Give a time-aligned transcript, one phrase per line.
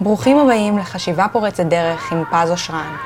[0.00, 2.96] ברוכים הבאים לחשיבה פורצת דרך עם פז אושרן,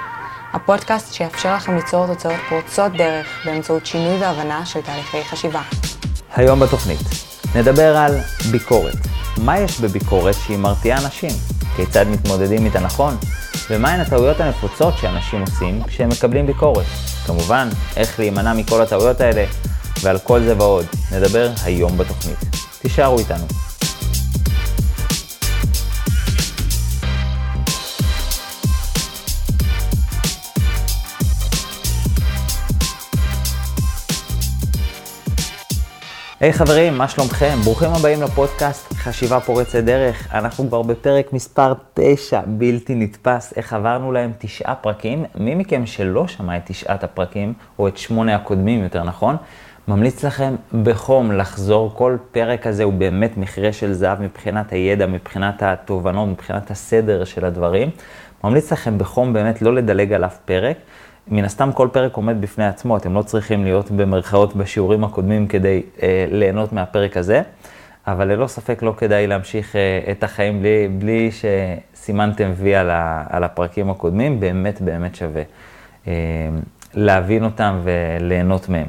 [0.53, 5.61] הפודקאסט שיאפשר לכם ליצור תוצאות פורצות דרך באמצעות שינוי והבנה של תהליכי חשיבה.
[6.35, 7.01] היום בתוכנית
[7.55, 8.19] נדבר על
[8.51, 8.97] ביקורת.
[9.37, 11.31] מה יש בביקורת שהיא מרתיעה אנשים?
[11.77, 13.17] כיצד מתמודדים איתה נכון?
[13.71, 16.87] ומהן הטעויות הנפוצות שאנשים עושים כשהם מקבלים ביקורת?
[17.27, 19.45] כמובן, איך להימנע מכל הטעויות האלה,
[20.03, 22.39] ועל כל זה ועוד נדבר היום בתוכנית.
[22.83, 23.72] תישארו איתנו.
[36.43, 37.57] היי hey, חברים, מה שלומכם?
[37.65, 40.35] ברוכים הבאים לפודקאסט חשיבה פורצת דרך.
[40.35, 43.53] אנחנו כבר בפרק מספר 9, בלתי נתפס.
[43.57, 45.25] איך עברנו להם תשעה פרקים.
[45.35, 49.37] מי מכם שלא שמע את תשעת הפרקים, או את שמונה הקודמים יותר נכון,
[49.89, 51.95] ממליץ לכם בחום לחזור.
[51.95, 57.45] כל פרק הזה הוא באמת מכרה של זהב מבחינת הידע, מבחינת התובנות, מבחינת הסדר של
[57.45, 57.91] הדברים.
[58.45, 60.77] ממליץ לכם בחום באמת לא לדלג על אף פרק.
[61.29, 65.83] מן הסתם כל פרק עומד בפני עצמו, אתם לא צריכים להיות במרכאות בשיעורים הקודמים כדי
[66.03, 67.43] אה, ליהנות מהפרק הזה,
[68.07, 73.25] אבל ללא ספק לא כדאי להמשיך אה, את החיים בלי, בלי שסימנתם וי על, ה,
[73.31, 75.43] על הפרקים הקודמים, באמת באמת שווה
[76.07, 76.13] אה,
[76.95, 78.87] להבין אותם וליהנות מהם.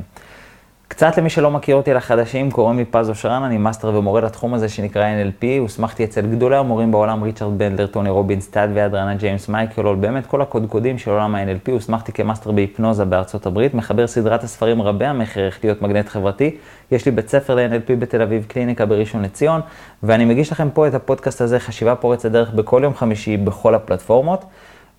[0.94, 4.70] קצת למי שלא מכיר אותי לחדשים, קוראים לי פז אושרן, אני מאסטר ומורה לתחום הזה
[4.70, 9.75] שנקרא NLP, הוסמכתי אצל גדולי המורים בעולם, ריצ'רד בנדלר, טוני רובינס, טאד ואדריאנה ג'יימס, מייקל
[9.75, 14.82] הול, באמת כל הקודקודים של עולם ה-NLP, הוסמכתי כמאסטר בהיפנוזה בארצות הברית, מחבר סדרת הספרים
[14.82, 16.58] רבי המכר, איך להיות מגנט חברתי,
[16.92, 19.62] יש לי בית ספר ל-NLP בתל אביב, קליניקה בראשון לציון,
[20.04, 24.46] ואני מגיש לכם פה את הפודקאסט הזה, חשיבה פורצת דרך, בכל יום חמישי, בכל הפלטפורמות,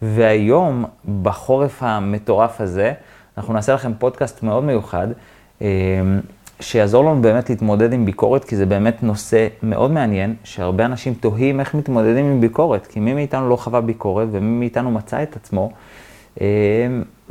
[0.03, 0.85] והיום,
[1.23, 2.93] בחורף המטורף הזה,
[3.39, 5.09] אנחנו נעשה לכם פודקאסט מאוד מיוחד.
[5.61, 5.67] אמ,
[6.61, 11.61] שיעזור לנו באמת להתמודד עם ביקורת, כי זה באמת נושא מאוד מעניין, שהרבה אנשים תוהים
[11.61, 15.71] איך מתמודדים עם ביקורת, כי מי מאיתנו לא חווה ביקורת ומי מאיתנו מצא את עצמו,
[16.41, 16.45] אמ,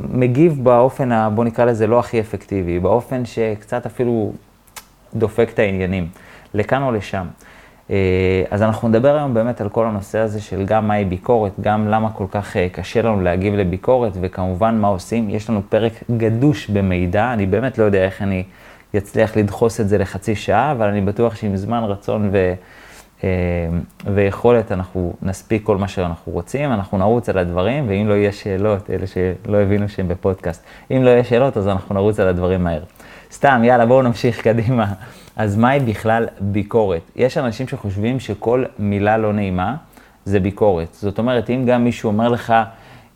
[0.00, 4.32] מגיב באופן, בוא נקרא לזה לא הכי אפקטיבי, באופן שקצת אפילו
[5.14, 6.08] דופק את העניינים,
[6.54, 7.26] לכאן או לשם.
[7.90, 11.88] אה, אז אנחנו נדבר היום באמת על כל הנושא הזה של גם מהי ביקורת, גם
[11.88, 15.30] למה כל כך אה, קשה לנו להגיב לביקורת, וכמובן מה עושים.
[15.30, 18.44] יש לנו פרק גדוש במידע, אני באמת לא יודע איך אני
[18.96, 22.54] אצליח לדחוס את זה לחצי שעה, אבל אני בטוח שעם זמן, רצון ו...
[23.24, 23.28] אה,
[24.14, 28.90] ויכולת אנחנו נספיק כל מה שאנחנו רוצים, אנחנו נרוץ על הדברים, ואם לא יהיה שאלות,
[28.90, 32.82] אלה שלא הבינו שהם בפודקאסט, אם לא יהיה שאלות, אז אנחנו נרוץ על הדברים מהר.
[33.32, 34.92] סתם, יאללה, בואו נמשיך קדימה.
[35.36, 37.10] אז מהי בכלל ביקורת?
[37.16, 39.76] יש אנשים שחושבים שכל מילה לא נעימה
[40.24, 40.94] זה ביקורת.
[40.94, 42.54] זאת אומרת, אם גם מישהו אומר לך,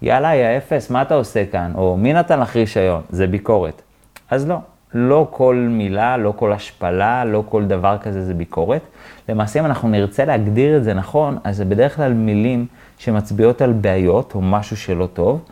[0.03, 1.73] יאללה, יא אפס, מה אתה עושה כאן?
[1.75, 3.03] או מי נתן לך רישיון?
[3.11, 3.83] זה ביקורת.
[4.31, 4.57] אז לא,
[4.95, 8.83] לא כל מילה, לא כל השפלה, לא כל דבר כזה זה ביקורת.
[9.29, 12.67] למעשה, אם אנחנו נרצה להגדיר את זה נכון, אז זה בדרך כלל מילים
[12.99, 15.45] שמצביעות על בעיות או משהו שלא טוב,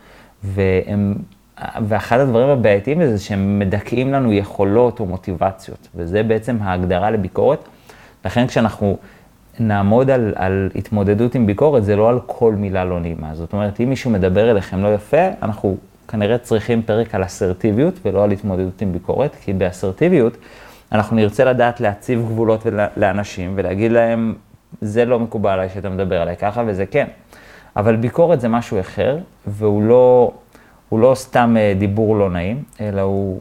[0.43, 1.15] והם
[1.87, 7.59] ואחד הדברים הבעייתיים זה שהם מדכאים לנו יכולות או מוטיבציות, וזה בעצם ההגדרה לביקורת.
[8.25, 8.97] לכן כשאנחנו
[9.59, 13.35] נעמוד על, על התמודדות עם ביקורת, זה לא על כל מילה לא נעימה.
[13.35, 18.23] זאת אומרת, אם מישהו מדבר אליכם לא יפה, אנחנו כנראה צריכים פרק על אסרטיביות ולא
[18.23, 20.37] על התמודדות עם ביקורת, כי באסרטיביות
[20.91, 22.65] אנחנו נרצה לדעת להציב גבולות
[22.97, 24.33] לאנשים ולהגיד להם,
[24.81, 27.07] זה לא מקובל עליי שאתה מדבר עליי ככה וזה כן.
[27.75, 30.31] אבל ביקורת זה משהו אחר, והוא לא...
[30.89, 33.39] הוא לא סתם אה, דיבור לא נעים, אלא הוא,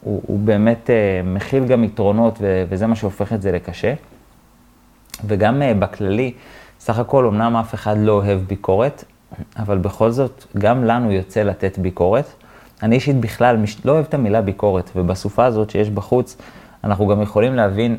[0.00, 3.94] הוא, הוא באמת אה, מכיל גם יתרונות, וזה מה שהופך את זה לקשה.
[5.26, 6.32] וגם אה, בכללי,
[6.80, 9.04] סך הכל, אמנם אף אחד לא אוהב ביקורת,
[9.58, 12.32] אבל בכל זאת, גם לנו יוצא לתת ביקורת.
[12.82, 16.36] אני אישית בכלל לא אוהב את המילה ביקורת, ובסופה הזאת שיש בחוץ,
[16.84, 17.96] אנחנו גם יכולים להבין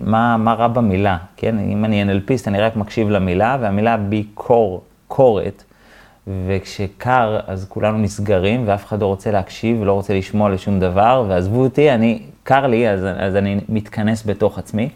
[0.00, 1.58] מה, מה רע במילה, כן?
[1.58, 5.64] אם אני NLPיסט, אני רק מקשיב למילה, והמילה ביקורת,
[6.46, 11.60] וכשקר, אז כולנו נסגרים, ואף אחד לא רוצה להקשיב ולא רוצה לשמוע לשום דבר, ועזבו
[11.60, 14.88] אותי, אני, קר לי, אז, אז אני מתכנס בתוך עצמי.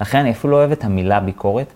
[0.00, 1.72] לכן אני אפילו לא אוהב את המילה ביקורת.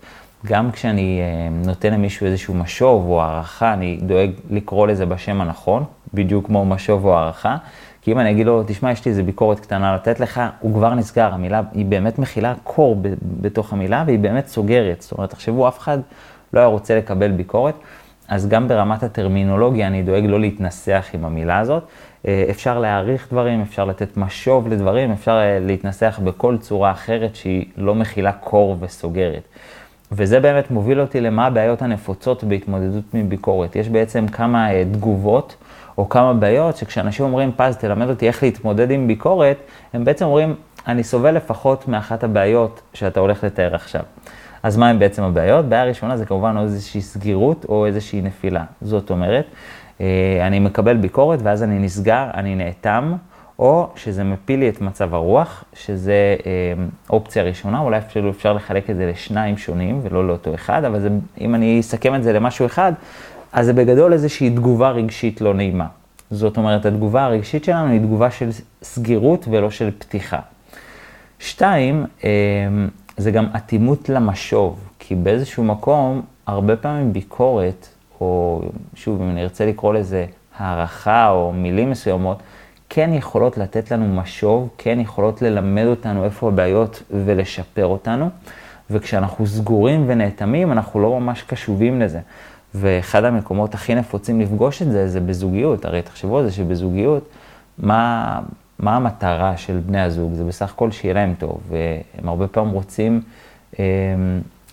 [0.46, 5.84] גם כשאני אה, נותן למישהו איזשהו משוב או הערכה, אני דואג לקרוא לזה בשם הנכון,
[6.14, 7.56] בדיוק כמו משוב או הערכה.
[8.02, 10.94] כי אם אני אגיד לו, תשמע, יש לי איזה ביקורת קטנה לתת לך, הוא כבר
[10.94, 11.34] נסגר.
[11.34, 15.02] המילה, היא באמת מכילה קור בתוך המילה, והיא באמת סוגרת.
[15.02, 15.98] זאת אומרת, תחשבו, אף אחד
[16.52, 17.74] לא היה רוצה לקבל ביקורת.
[18.28, 21.82] אז גם ברמת הטרמינולוגיה אני דואג לא להתנסח עם המילה הזאת.
[22.28, 27.66] אה, אפשר להעריך דברים, אפשר לתת משוב לדברים, אפשר אה, להתנסח בכל צורה אחרת שהיא
[27.76, 29.42] לא מכילה קור וסוגרת.
[30.12, 33.76] וזה באמת מוביל אותי למה הבעיות הנפוצות בהתמודדות מביקורת.
[33.76, 35.56] יש בעצם כמה אה, תגובות
[35.98, 39.56] או כמה בעיות שכשאנשים אומרים, פז, תלמד אותי איך להתמודד עם ביקורת,
[39.92, 40.54] הם בעצם אומרים,
[40.86, 44.02] אני סובל לפחות מאחת הבעיות שאתה הולך לתאר עכשיו.
[44.64, 45.64] אז מה הם בעצם הבעיות?
[45.68, 48.64] בעיה ראשונה זה כמובן או איזושהי סגירות או איזושהי נפילה.
[48.82, 49.46] זאת אומרת,
[50.00, 53.14] אה, אני מקבל ביקורת ואז אני נסגר, אני נאטם,
[53.58, 58.90] או שזה מפיל לי את מצב הרוח, שזה אה, אופציה ראשונה, אולי אפילו אפשר לחלק
[58.90, 61.08] את זה לשניים שונים ולא לאותו אחד, אבל זה,
[61.40, 62.92] אם אני אסכם את זה למשהו אחד,
[63.52, 65.86] אז זה בגדול איזושהי תגובה רגשית לא נעימה.
[66.30, 68.48] זאת אומרת, התגובה הרגשית שלנו היא תגובה של
[68.82, 70.38] סגירות ולא של פתיחה.
[71.38, 72.30] שתיים, אה,
[73.16, 77.88] זה גם אטימות למשוב, כי באיזשהו מקום, הרבה פעמים ביקורת,
[78.20, 78.62] או
[78.94, 80.26] שוב, אם אני ארצה לקרוא לזה
[80.58, 82.38] הערכה או מילים מסוימות,
[82.88, 88.30] כן יכולות לתת לנו משוב, כן יכולות ללמד אותנו איפה הבעיות ולשפר אותנו,
[88.90, 92.20] וכשאנחנו סגורים ונאטמים, אנחנו לא ממש קשובים לזה.
[92.74, 95.84] ואחד המקומות הכי נפוצים לפגוש את זה, זה בזוגיות.
[95.84, 97.28] הרי תחשבו על זה שבזוגיות,
[97.78, 98.40] מה,
[98.78, 100.34] מה המטרה של בני הזוג?
[100.34, 103.20] זה בסך הכל שיהיה להם טוב, והם הרבה פעמים רוצים
[103.78, 103.84] אה,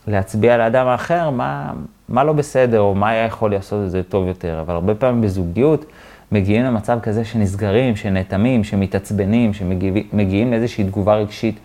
[0.07, 1.73] להצביע לאדם האחר מה,
[2.09, 4.59] מה לא בסדר, או מה היה יכול לעשות את זה טוב יותר.
[4.61, 5.85] אבל הרבה פעמים בזוגיות
[6.31, 11.59] מגיעים למצב כזה שנסגרים, שנאטמים, שמתעצבנים, שמגיעים לאיזושהי תגובה רגשית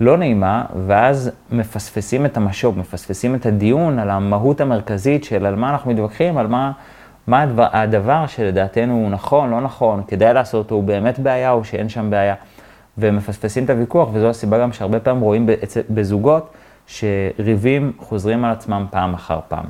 [0.00, 5.70] לא נעימה, ואז מפספסים את המשוב, מפספסים את הדיון על המהות המרכזית של על מה
[5.70, 6.72] אנחנו מתווכחים, על מה,
[7.26, 11.88] מה הדבר, הדבר שלדעתנו הוא נכון, לא נכון, כדאי לעשות הוא באמת בעיה או שאין
[11.88, 12.34] שם בעיה.
[12.98, 15.48] ומפספסים את הוויכוח, וזו הסיבה גם שהרבה פעמים רואים
[15.90, 16.52] בזוגות
[16.86, 19.64] שריבים חוזרים על עצמם פעם אחר פעם.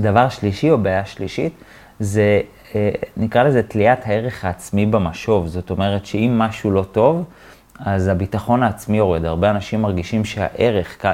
[0.00, 1.52] דבר שלישי או בעיה שלישית,
[2.00, 2.40] זה
[2.74, 5.46] אה, נקרא לזה תליית הערך העצמי במשוב.
[5.46, 7.24] זאת אומרת שאם משהו לא טוב,
[7.78, 9.24] אז הביטחון העצמי יורד.
[9.24, 11.04] הרבה אנשים מרגישים שהערך,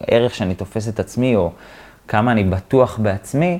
[0.00, 1.50] הערך שאני תופס את עצמי, או
[2.08, 3.58] כמה אני בטוח בעצמי,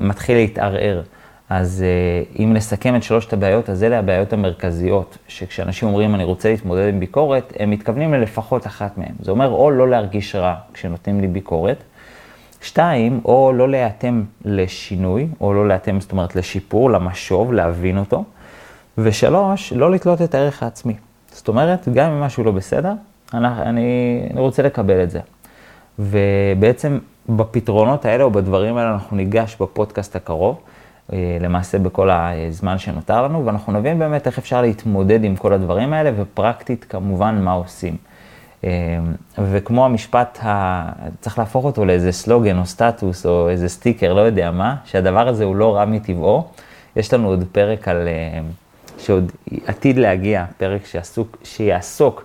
[0.00, 1.02] מתחיל להתערער.
[1.48, 6.50] אז אה, אם נסכם את שלושת הבעיות, אז אלה הבעיות המרכזיות, שכשאנשים אומרים אני רוצה
[6.50, 9.14] להתמודד עם ביקורת, הם מתכוונים ללפחות אחת מהן.
[9.20, 11.82] זה אומר או לא להרגיש רע כשנותנים לי ביקורת,
[12.62, 18.24] שתיים, או לא להיאטם לשינוי, או לא להיאטם, זאת אומרת, לשיפור, למשוב, להבין אותו.
[18.98, 20.94] ושלוש, לא לתלות את הערך העצמי.
[21.32, 22.92] זאת אומרת, גם אם משהו לא בסדר,
[23.34, 25.20] אני, אני, אני רוצה לקבל את זה.
[25.98, 26.98] ובעצם
[27.28, 30.60] בפתרונות האלה או בדברים האלה אנחנו ניגש בפודקאסט הקרוב,
[31.12, 35.92] אה, למעשה בכל הזמן שנותר לנו, ואנחנו נבין באמת איך אפשר להתמודד עם כל הדברים
[35.92, 37.96] האלה, ופרקטית כמובן מה עושים.
[38.64, 38.68] אמ,
[39.38, 40.82] וכמו המשפט, ה...
[41.20, 45.44] צריך להפוך אותו לאיזה סלוגן או סטטוס או איזה סטיקר, לא יודע מה, שהדבר הזה
[45.44, 46.44] הוא לא רע מטבעו.
[46.96, 48.44] יש לנו עוד פרק על, אמ,
[48.98, 49.32] שעוד
[49.66, 52.24] עתיד להגיע, פרק שעסוק, שיעסוק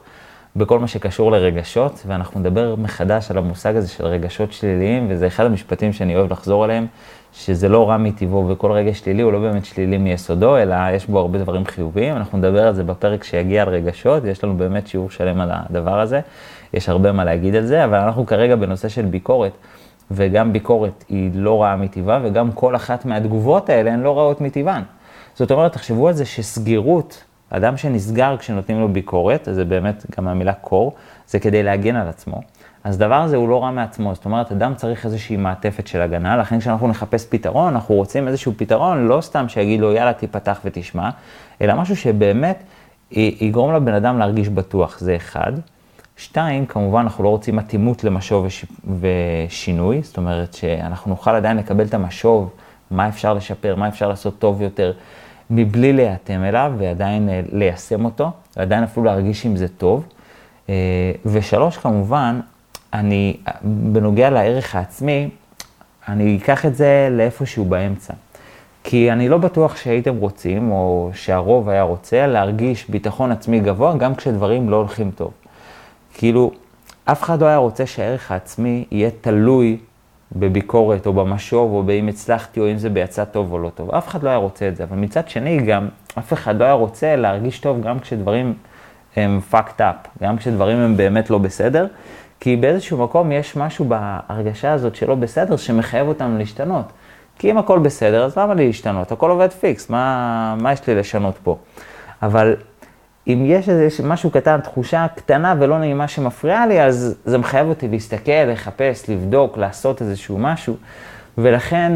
[0.56, 5.46] בכל מה שקשור לרגשות, ואנחנו נדבר מחדש על המושג הזה של רגשות שליליים, וזה אחד
[5.46, 6.88] המשפטים שאני אוהב לחזור עליהם,
[7.34, 11.20] שזה לא רע מטבעו, וכל רגש שלילי הוא לא באמת שלילי מיסודו, אלא יש בו
[11.20, 12.16] הרבה דברים חיוביים.
[12.16, 16.00] אנחנו נדבר על זה בפרק שיגיע על רגשות, יש לנו באמת שיעור שלם על הדבר
[16.00, 16.20] הזה,
[16.74, 19.52] יש הרבה מה להגיד על זה, אבל אנחנו כרגע בנושא של ביקורת,
[20.12, 24.82] וגם ביקורת היא לא רעה מטבעה, וגם כל אחת מהתגובות האלה הן לא רעות מטבען.
[25.36, 30.54] זאת אומרת, תחשבו על זה שסגירות, אדם שנסגר כשנותנים לו ביקורת, זה באמת גם המילה
[30.54, 30.94] קור,
[31.28, 32.42] זה כדי להגן על עצמו.
[32.84, 36.38] אז דבר הזה הוא לא רע מעצמו, זאת אומרת, אדם צריך איזושהי מעטפת של הגנה,
[36.38, 41.10] לכן כשאנחנו נחפש פתרון, אנחנו רוצים איזשהו פתרון, לא סתם שיגיד לו, יאללה, תיפתח ותשמע,
[41.62, 42.64] אלא משהו שבאמת
[43.12, 45.54] יגרום לבן אדם להרגיש בטוח, זה אחד.
[46.18, 48.66] שתיים, כמובן, אנחנו לא רוצים אטימות למשוב וש...
[49.00, 52.50] ושינוי, זאת אומרת שאנחנו נוכל עדיין לקבל את המשוב,
[52.92, 54.94] מה אפשר לשפר, מה אפשר לעשות טוב יותר,
[55.50, 60.06] מבלי להיאטם אליו ועדיין אה, ליישם אותו, ועדיין אפילו להרגיש עם זה טוב.
[60.70, 60.74] אה,
[61.26, 62.40] ושלוש, כמובן,
[62.94, 65.30] אני, בנוגע לערך העצמי,
[66.08, 68.14] אני אקח את זה לאיפשהו באמצע.
[68.84, 74.16] כי אני לא בטוח שהייתם רוצים, או שהרוב היה רוצה, להרגיש ביטחון עצמי גבוה גם
[74.16, 75.32] כשדברים לא הולכים טוב.
[76.14, 76.52] כאילו,
[77.06, 79.78] אף אחד לא היה רוצה שהערך העצמי יהיה תלוי
[80.36, 83.92] בביקורת או במשוב או באם הצלחתי או אם זה ביצע טוב או לא טוב.
[83.92, 86.74] אף אחד לא היה רוצה את זה, אבל מצד שני גם אף אחד לא היה
[86.74, 88.54] רוצה להרגיש טוב גם כשדברים
[89.16, 91.88] הם fucked up, גם כשדברים הם באמת לא בסדר,
[92.40, 96.86] כי באיזשהו מקום יש משהו בהרגשה הזאת שלא בסדר שמחייב אותנו להשתנות.
[97.40, 99.12] כי אם הכל בסדר, אז למה לי להשתנות?
[99.12, 101.58] הכל עובד פיקס, מה, מה יש לי לשנות פה?
[102.22, 102.56] אבל
[103.30, 107.88] אם יש איזה משהו קטן, תחושה קטנה ולא נעימה שמפריעה לי, אז זה מחייב אותי
[107.88, 110.76] להסתכל, לחפש, לבדוק, לעשות איזשהו משהו,
[111.38, 111.92] ולכן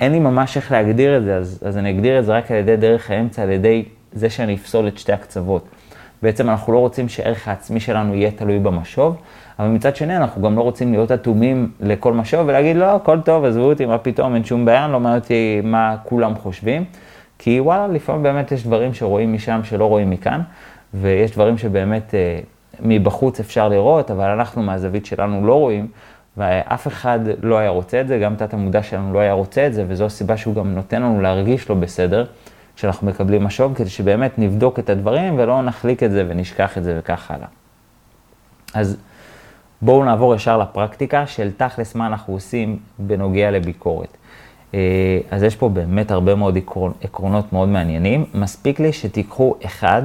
[0.00, 2.56] אין לי ממש איך להגדיר את זה, אז, אז אני אגדיר את זה רק על
[2.56, 5.68] ידי דרך האמצע, על ידי זה שאני אפסול את שתי הקצוות.
[6.22, 9.16] בעצם אנחנו לא רוצים שהערך העצמי שלנו יהיה תלוי במשוב,
[9.58, 13.44] אבל מצד שני אנחנו גם לא רוצים להיות אטומים לכל משוב ולהגיד לא, הכל טוב,
[13.44, 16.84] עזבו אותי, מה פתאום, אין שום בעיה, לא מעניין אותי מה כולם חושבים.
[17.38, 20.40] כי וואלה, לפעמים באמת יש דברים שרואים משם שלא רואים מכאן,
[20.94, 22.40] ויש דברים שבאמת אה,
[22.80, 25.88] מבחוץ אפשר לראות, אבל אנחנו מהזווית שלנו לא רואים,
[26.36, 29.74] ואף אחד לא היה רוצה את זה, גם תת המודע שלנו לא היה רוצה את
[29.74, 32.24] זה, וזו הסיבה שהוא גם נותן לנו להרגיש לא בסדר,
[32.76, 36.96] כשאנחנו מקבלים משוב, כדי שבאמת נבדוק את הדברים ולא נחליק את זה ונשכח את זה
[36.98, 37.48] וכך הלאה.
[38.74, 38.96] אז
[39.82, 44.16] בואו נעבור ישר לפרקטיקה של תכלס מה אנחנו עושים בנוגע לביקורת.
[44.74, 48.24] אה, אז יש פה באמת הרבה מאוד עקרונ, עקרונות מאוד מעניינים.
[48.34, 50.02] מספיק לי שתיקחו אחד,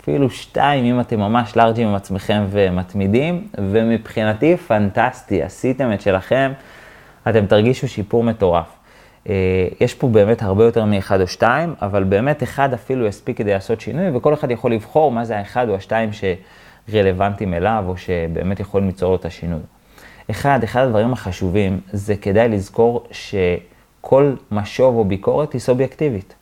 [0.00, 6.52] אפילו שתיים, אם אתם ממש לארג'ים עם עצמכם ומתמידים, ומבחינתי פנטסטי, עשיתם את שלכם,
[7.28, 8.66] אתם תרגישו שיפור מטורף.
[9.28, 13.52] אה, יש פה באמת הרבה יותר מאחד או שתיים, אבל באמת אחד אפילו יספיק כדי
[13.52, 16.10] לעשות שינוי, וכל אחד יכול לבחור מה זה האחד או השתיים
[16.88, 19.60] שרלוונטיים אליו, או שבאמת יכולים ליצור את השינוי.
[20.30, 23.06] אחד, אחד הדברים החשובים, זה כדאי לזכור
[24.00, 26.34] שכל משוב או ביקורת היא סובייקטיבית.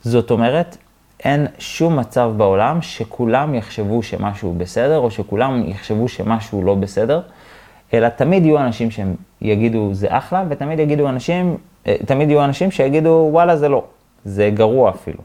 [0.00, 0.76] זאת אומרת,
[1.24, 7.20] אין שום מצב בעולם שכולם יחשבו שמשהו בסדר, או שכולם יחשבו שמשהו לא בסדר,
[7.94, 11.56] אלא תמיד יהיו אנשים שהם יגידו זה אחלה, ותמיד יגידו אנשים,
[11.86, 13.84] אה, תמיד יהיו אנשים שיגידו וואלה זה לא,
[14.24, 15.18] זה גרוע אפילו.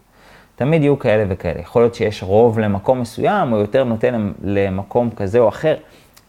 [0.55, 1.61] תמיד יהיו כאלה וכאלה.
[1.61, 5.75] יכול להיות שיש רוב למקום מסוים, או יותר נותן למקום כזה או אחר,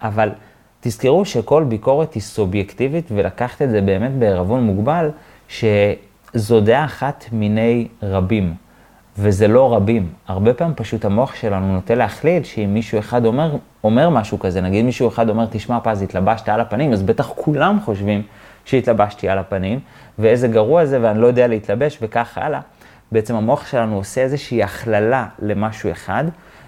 [0.02, 0.30] אבל
[0.80, 5.10] תזכרו שכל ביקורת היא סובייקטיבית, ולקחת את זה באמת בערבון מוגבל,
[5.52, 8.54] שזו דעה אחת מיני רבים.
[9.18, 10.08] וזה לא רבים.
[10.28, 14.84] הרבה פעמים פשוט המוח שלנו נוטה להכליל שאם מישהו אחד אומר, אומר משהו כזה, נגיד
[14.84, 18.22] מישהו אחד אומר, תשמע פז, התלבשת על הפנים, אז בטח כולם חושבים
[18.64, 19.80] שהתלבשתי על הפנים,
[20.18, 22.60] ואיזה גרוע זה, ואני לא יודע להתלבש, וכך הלאה.
[23.12, 26.24] בעצם המוח שלנו עושה איזושהי הכללה למשהו אחד,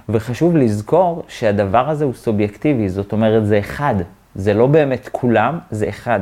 [0.08, 3.94] וחשוב לזכור שהדבר הזה הוא סובייקטיבי, זאת אומרת, זה אחד.
[4.34, 6.20] זה לא באמת כולם, זה אחד.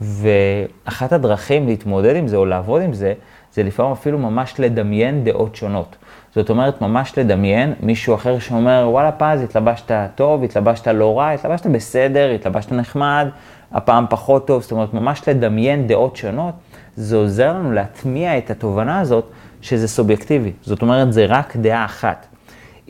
[0.00, 3.14] ואחת הדרכים להתמודד עם זה או לעבוד עם זה,
[3.52, 5.96] זה לפעמים אפילו ממש לדמיין דעות שונות.
[6.34, 11.66] זאת אומרת, ממש לדמיין מישהו אחר שאומר, וואלה פז, התלבשת טוב, התלבשת לא רע, התלבשת
[11.66, 13.28] בסדר, התלבשת נחמד,
[13.72, 16.54] הפעם פחות טוב, זאת אומרת, ממש לדמיין דעות שונות,
[16.96, 19.24] זה עוזר לנו להטמיע את התובנה הזאת
[19.60, 20.52] שזה סובייקטיבי.
[20.62, 22.26] זאת אומרת, זה רק דעה אחת.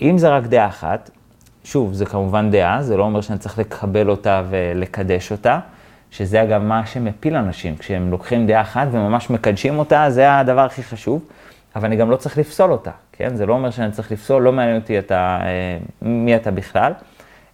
[0.03, 1.11] אם זה רק דעה אחת,
[1.65, 5.59] שוב, זה כמובן דעה, זה לא אומר שאני צריך לקבל אותה ולקדש אותה.
[6.11, 10.83] שזה אגב מה שמפיל אנשים, כשהם לוקחים דעה אחת וממש מקדשים אותה, זה הדבר הכי
[10.83, 11.25] חשוב,
[11.77, 13.37] אבל אני גם לא צריך לפסול אותה, כן?
[13.37, 16.93] זה לא אומר שאני צריך לפסול, לא מעניין אותי אתה, אה, מי אתה בכלל,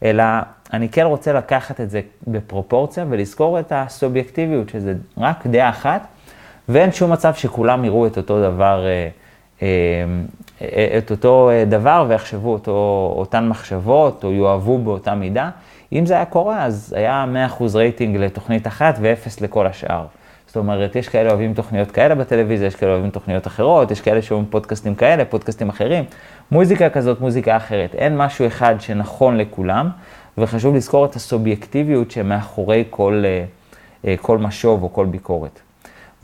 [0.02, 0.24] אלא
[0.72, 6.06] אני כן רוצה לקחת את זה בפרופורציה ולזכור את הסובייקטיביות, שזה רק דעה אחת,
[6.68, 9.08] ואין שום מצב שכולם יראו את אותו דבר, אה,
[10.62, 15.50] אה, את אותו דבר ויחשבו אותו, אותן מחשבות או יאהבו באותה מידה.
[15.94, 17.24] אם זה היה קורה, אז היה
[17.58, 20.06] 100% רייטינג לתוכנית אחת ו-0 לכל השאר.
[20.46, 24.22] זאת אומרת, יש כאלה אוהבים תוכניות כאלה בטלוויזיה, יש כאלה אוהבים תוכניות אחרות, יש כאלה
[24.22, 26.04] שאוהבים פודקאסטים כאלה, פודקאסטים אחרים.
[26.50, 27.94] מוזיקה כזאת, מוזיקה אחרת.
[27.94, 29.90] אין משהו אחד שנכון לכולם,
[30.38, 33.44] וחשוב לזכור את הסובייקטיביות שמאחורי כל, אה,
[34.06, 35.60] אה, כל משוב או כל ביקורת.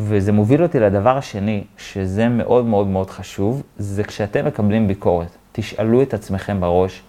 [0.00, 6.02] וזה מוביל אותי לדבר השני, שזה מאוד מאוד מאוד חשוב, זה כשאתם מקבלים ביקורת, תשאלו
[6.02, 7.02] את עצמכם בראש,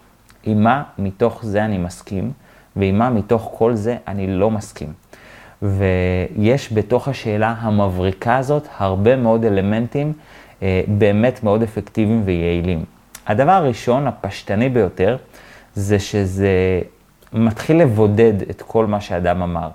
[0.43, 2.31] עם מה מתוך זה אני מסכים,
[2.75, 4.93] ועם מה מתוך כל זה אני לא מסכים.
[5.61, 10.13] ויש בתוך השאלה המבריקה הזאת הרבה מאוד אלמנטים
[10.63, 12.85] אה, באמת מאוד אפקטיביים ויעילים.
[13.27, 15.17] הדבר הראשון, הפשטני ביותר,
[15.75, 16.81] זה שזה
[17.33, 19.69] מתחיל לבודד את כל מה שאדם אמר.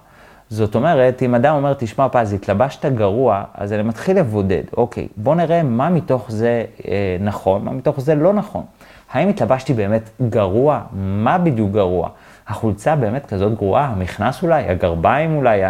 [0.50, 4.62] זאת אומרת, אם אדם אומר, תשמע פז, התלבשת גרוע, אז אני מתחיל לבודד.
[4.76, 8.64] אוקיי, בוא נראה מה מתוך זה אה, נכון, מה מתוך זה לא נכון.
[9.12, 10.80] האם התלבשתי באמת גרוע?
[10.92, 12.08] מה בדיוק גרוע?
[12.48, 13.84] החולצה באמת כזאת גרועה?
[13.84, 14.68] המכנס אולי?
[14.68, 15.62] הגרביים אולי?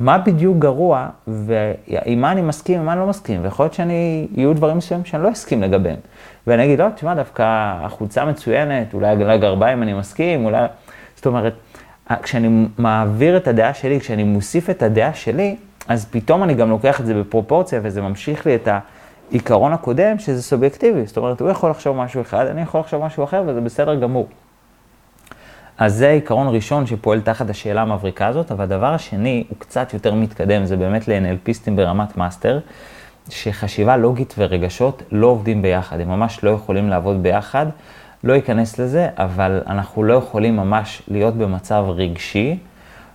[0.00, 1.08] מה בדיוק גרוע?
[1.26, 3.44] ועם מה אני מסכים, עם מה אני לא מסכים?
[3.44, 5.96] ויכול להיות שאני, יהיו דברים מסוימים שאני לא אסכים לגביהם.
[6.46, 7.44] ואני אגיד, לא, תשמע, דווקא
[7.84, 10.66] החולצה מצוינת, אולי לגרביים אני מסכים, אולי...
[11.16, 11.54] זאת אומרת,
[12.22, 15.56] כשאני מעביר את הדעה שלי, כשאני מוסיף את הדעה שלי,
[15.88, 18.68] אז פתאום אני גם לוקח את זה בפרופורציה, וזה ממשיך לי את.
[19.30, 23.24] העיקרון הקודם שזה סובייקטיבי, זאת אומרת, הוא יכול לחשוב משהו אחד, אני יכול לחשוב משהו
[23.24, 24.28] אחר, וזה בסדר גמור.
[25.80, 30.14] אז זה עיקרון ראשון שפועל תחת השאלה המבריקה הזאת, אבל הדבר השני הוא קצת יותר
[30.14, 32.60] מתקדם, זה באמת ל-NLPיסטים ברמת מאסטר,
[33.28, 37.66] שחשיבה לוגית ורגשות לא עובדים ביחד, הם ממש לא יכולים לעבוד ביחד.
[38.24, 42.58] לא אכנס לזה, אבל אנחנו לא יכולים ממש להיות במצב רגשי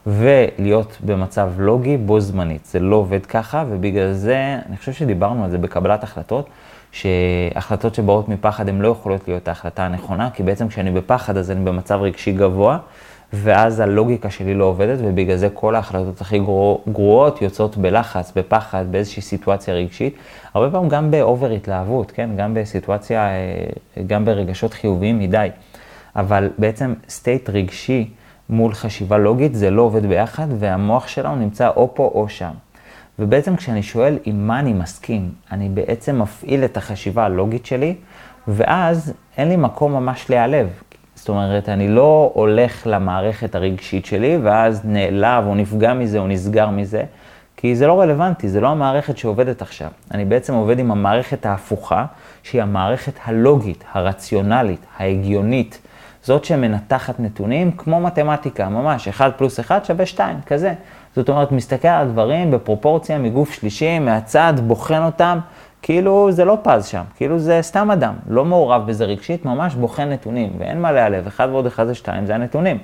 [0.07, 2.65] ולהיות במצב לוגי בו זמנית.
[2.65, 6.49] זה לא עובד ככה, ובגלל זה, אני חושב שדיברנו על זה בקבלת החלטות,
[6.95, 11.65] שהחלטות שבאות מפחד הן לא יכולות להיות ההחלטה הנכונה, כי בעצם כשאני בפחד אז אני
[11.65, 12.77] במצב רגשי גבוה,
[13.33, 16.39] ואז הלוגיקה שלי לא עובדת, ובגלל זה כל ההחלטות הכי
[16.87, 20.15] גרועות יוצאות בלחץ, בפחד, באיזושהי סיטואציה רגשית.
[20.53, 22.29] הרבה פעמים גם ב-over התלהבות, כן?
[22.37, 23.29] גם בסיטואציה,
[24.07, 25.47] גם ברגשות חיוביים מדי.
[26.15, 28.09] אבל בעצם state רגשי
[28.49, 32.51] מול חשיבה לוגית זה לא עובד ביחד, והמוח שלנו נמצא או פה או שם.
[33.19, 37.95] ובעצם כשאני שואל עם מה אני מסכים, אני בעצם מפעיל את החשיבה הלוגית שלי,
[38.47, 40.69] ואז אין לי מקום ממש להיעלב.
[41.15, 46.69] זאת אומרת, אני לא הולך למערכת הרגשית שלי, ואז נעלב או נפגע מזה או נסגר
[46.69, 47.03] מזה,
[47.57, 49.89] כי זה לא רלוונטי, זה לא המערכת שעובדת עכשיו.
[50.11, 52.05] אני בעצם עובד עם המערכת ההפוכה,
[52.43, 55.79] שהיא המערכת הלוגית, הרציונלית, ההגיונית,
[56.23, 60.73] זאת שמנתחת נתונים כמו מתמטיקה, ממש, 1 פלוס 1 שווה 2, כזה.
[61.15, 65.39] זאת אומרת, מסתכל על הדברים בפרופורציה מגוף שלישי, מהצד, בוחן אותם,
[65.81, 70.09] כאילו זה לא פז שם, כאילו זה סתם אדם, לא מעורב בזה רגשית, ממש בוחן
[70.09, 72.77] נתונים, ואין מה להיעלב, 1 ועוד 1 זה 2, זה הנתונים.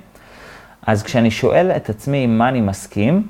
[0.86, 3.26] אז כשאני שואל את עצמי עם מה אני מסכים,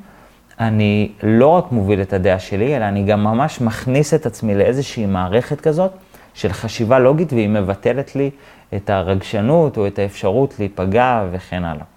[0.60, 5.06] אני לא רק מוביל את הדעה שלי, אלא אני גם ממש מכניס את עצמי לאיזושהי
[5.06, 5.92] מערכת כזאת
[6.34, 8.30] של חשיבה לוגית, והיא מבטלת לי
[8.76, 11.91] את הרגשנות או את האפשרות להיפגע וכן הלאה.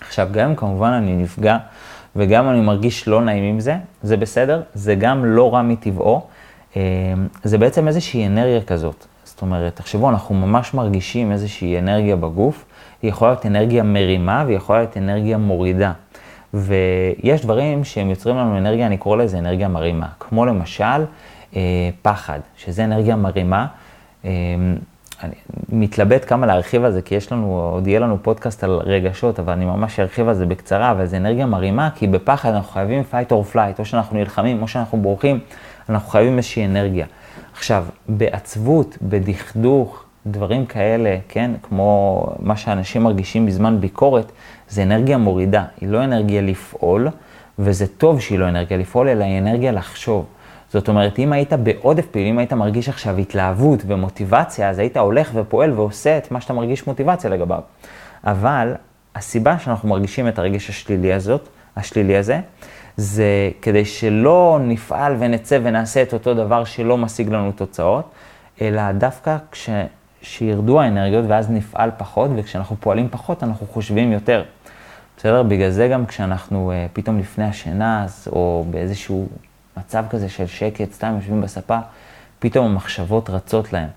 [0.00, 1.56] עכשיו, גם כמובן אני נפגע
[2.16, 6.26] וגם אני מרגיש לא נעים עם זה, זה בסדר, זה גם לא רע מטבעו,
[6.76, 6.82] אה,
[7.44, 9.06] זה בעצם איזושהי אנרגיה כזאת.
[9.24, 12.64] זאת אומרת, תחשבו, אנחנו ממש מרגישים איזושהי אנרגיה בגוף,
[13.02, 15.92] היא יכולה להיות אנרגיה מרימה והיא יכולה להיות אנרגיה מורידה.
[16.54, 21.04] ויש דברים שהם יוצרים לנו אנרגיה, אני קורא לזה אנרגיה מרימה, כמו למשל
[21.56, 21.60] אה,
[22.02, 23.66] פחד, שזה אנרגיה מרימה.
[24.24, 24.30] אה,
[25.22, 25.34] אני
[25.68, 29.52] מתלבט כמה להרחיב על זה, כי יש לנו, עוד יהיה לנו פודקאסט על רגשות, אבל
[29.52, 33.32] אני ממש ארחיב על זה בקצרה, אבל זה אנרגיה מרימה, כי בפחד אנחנו חייבים fight
[33.32, 35.40] or flight, או שאנחנו נלחמים, או שאנחנו בורחים,
[35.88, 37.06] אנחנו חייבים איזושהי אנרגיה.
[37.52, 44.32] עכשיו, בעצבות, בדכדוך, דברים כאלה, כן, כמו מה שאנשים מרגישים בזמן ביקורת,
[44.68, 47.08] זה אנרגיה מורידה, היא לא אנרגיה לפעול,
[47.58, 50.26] וזה טוב שהיא לא אנרגיה לפעול, אלא היא אנרגיה לחשוב.
[50.76, 55.30] זאת אומרת, אם היית בעודף פעיל, אם היית מרגיש עכשיו התלהבות ומוטיבציה, אז היית הולך
[55.34, 57.60] ופועל ועושה את מה שאתה מרגיש מוטיבציה לגביו.
[58.24, 58.74] אבל
[59.14, 62.40] הסיבה שאנחנו מרגישים את הרגש השלילי הזאת, השלילי הזה,
[62.96, 68.10] זה כדי שלא נפעל ונצא ונעשה את אותו דבר שלא משיג לנו תוצאות,
[68.60, 69.70] אלא דווקא כש...
[70.22, 74.42] שירדו האנרגיות ואז נפעל פחות, וכשאנחנו פועלים פחות אנחנו חושבים יותר.
[75.16, 75.42] בסדר?
[75.42, 79.28] בגלל זה גם כשאנחנו uh, פתאום לפני השינה, או באיזשהו
[79.76, 81.78] מצב כזה של שקט, סתם יושבים בספה,
[82.38, 83.88] פתאום המחשבות רצות להם.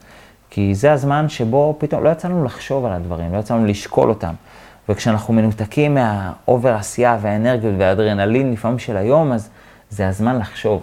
[0.50, 4.10] כי זה הזמן שבו פתאום לא יצא לנו לחשוב על הדברים, לא יצא לנו לשקול
[4.10, 4.34] אותם.
[4.90, 9.50] וכשאנחנו מנותקים מהאובר עשייה והאנרגיות והאדרנלין לפעמים של היום, אז
[9.90, 10.82] זה הזמן לחשוב.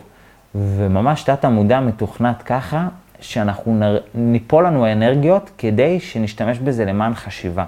[0.55, 2.89] וממש תת המודע מתוכנת ככה,
[3.21, 3.99] שאנחנו נר...
[4.15, 7.65] ניפול לנו האנרגיות כדי שנשתמש בזה למען חשיבה.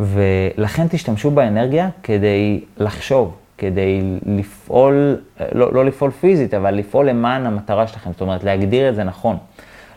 [0.00, 5.16] ולכן תשתמשו באנרגיה כדי לחשוב, כדי לפעול,
[5.52, 9.36] לא, לא לפעול פיזית, אבל לפעול למען המטרה שלכם, זאת אומרת להגדיר את זה נכון.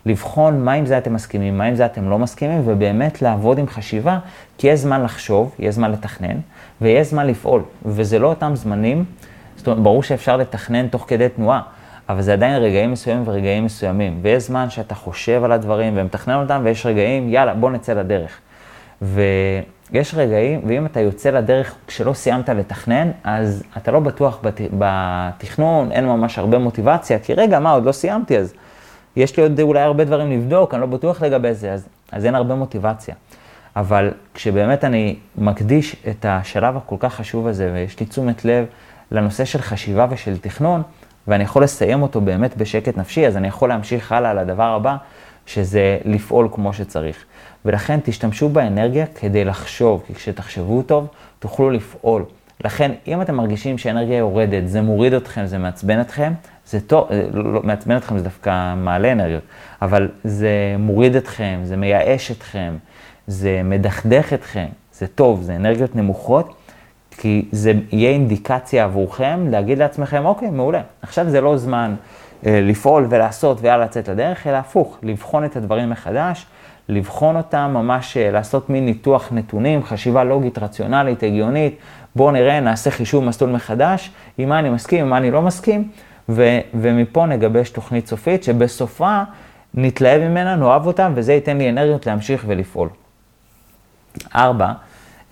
[0.06, 3.68] לבחון מה עם זה אתם מסכימים, מה עם זה אתם לא מסכימים, ובאמת לעבוד עם
[3.68, 4.20] חשיבה,
[4.58, 6.38] כי יש זמן לחשוב, יש זמן לתכנן,
[6.82, 7.62] ויש זמן לפעול.
[7.86, 9.06] וזה לא אותם זמנים,
[9.56, 11.62] זאת אומרת, ברור שאפשר לתכנן תוך כדי תנועה,
[12.10, 14.20] אבל זה עדיין רגעים מסוימים ורגעים מסוימים.
[14.22, 18.40] ויש זמן שאתה חושב על הדברים ומתכנן אותם, ויש רגעים, יאללה, בוא נצא לדרך.
[19.92, 25.92] ויש רגעים, ואם אתה יוצא לדרך כשלא סיימת לתכנן, אז אתה לא בטוח בת, בתכנון,
[25.92, 28.54] אין ממש הרבה מוטיבציה, כי רגע, מה, עוד לא סיימתי, אז
[29.16, 32.36] יש לי עוד אולי הרבה דברים לבדוק, אני לא בטוח לגבי זה, אז, אז אין
[32.36, 33.16] הרבה מוטיבציה.
[33.76, 38.66] אבל כשבאמת אני מקדיש את השלב הכל כך חשוב הזה, ויש לי תשומת לב
[39.12, 40.82] לנושא של חשיבה ושל תכנון,
[41.28, 44.96] ואני יכול לסיים אותו באמת בשקט נפשי, אז אני יכול להמשיך הלאה לדבר הבא,
[45.46, 47.26] שזה לפעול כמו שצריך.
[47.68, 51.08] ולכן תשתמשו באנרגיה כדי לחשוב, כי כשתחשבו טוב,
[51.40, 52.26] תוכלו לפעול.
[52.66, 56.34] לכן, אם אתם מרגישים שאנרגיה יורדת, זה מוריד אתכם, זה מעצבן אתכם,
[56.66, 59.44] זה טוב, אה, לא, לא, מעצבן אתכם זה דווקא מעלה אנרגיות,
[59.82, 62.74] אבל זה מוריד אתכם, זה מייאש אתכם,
[63.28, 66.56] זה מדכדך אתכם, זה טוב, זה אנרגיות נמוכות,
[67.12, 71.96] כי זה יהיה אינדיקציה עבורכם להגיד לעצמכם, אוקיי, מעולה, עכשיו זה לא זמן
[72.46, 76.46] אה, לפעול ולעשות ויאללה לצאת לדרך, אלא הפוך, לבחון את הדברים מחדש,
[76.90, 81.78] לבחון אותם, ממש אה, לעשות מין ניתוח נתונים, חשיבה לוגית, רציונלית, הגיונית,
[82.16, 85.90] בואו נראה, נעשה חישוב מסלול מחדש, עם מה אני מסכים, עם מה אני לא מסכים,
[86.30, 89.22] ו- ומפה נגבש תוכנית סופית, שבסופה
[89.74, 92.90] נתלהב ממנה, נאהב אותה, וזה ייתן לי אנרגיות להמשיך ולפעול.
[94.36, 94.72] ארבע,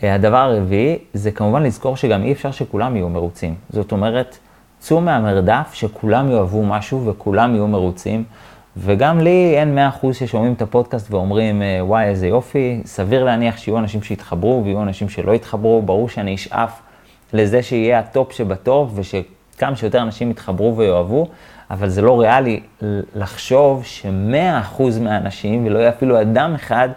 [0.04, 3.56] אה, הדבר הרביעי זה כמובן לזכור שגם אי אפשר שכולם יהיו מרוצים.
[3.70, 4.38] זאת אומרת,
[4.80, 8.24] צאו מהמרדף שכולם יאהבו משהו וכולם יהיו מרוצים.
[8.78, 13.78] וגם לי אין 100% ששומעים את הפודקאסט ואומרים, אה, וואי, איזה יופי, סביר להניח שיהיו
[13.78, 16.82] אנשים שיתחברו ויהיו אנשים שלא יתחברו, ברור שאני אשאף
[17.34, 21.28] לזה שיהיה הטופ שבטופ ושכמה שיותר אנשים יתחברו ויאהבו,
[21.72, 22.60] אבל זה לא ריאלי
[23.16, 26.90] לחשוב ש-100% מהאנשים, ולא יהיה אפילו אדם אחד,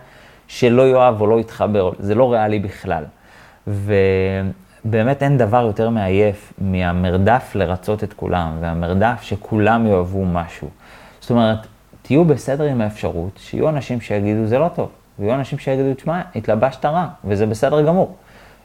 [0.49, 3.05] שלא יאהב או לא יתחבר, זה לא ריאלי בכלל.
[3.67, 10.69] ובאמת אין דבר יותר מעייף מהמרדף לרצות את כולם, והמרדף שכולם יאהבו משהו.
[11.29, 11.59] זאת אומרת,
[12.03, 14.89] תהיו בסדר עם האפשרות שיהיו אנשים שיגידו זה לא טוב,
[15.19, 18.17] ויהיו אנשים שיגידו, תשמע, התלבשת רע, וזה בסדר גמור.